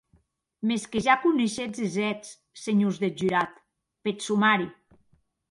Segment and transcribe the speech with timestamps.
[0.69, 2.29] Mès que ja coneishetz es hèts,
[2.63, 3.51] senhors deth jurat,
[4.03, 4.69] peth somari.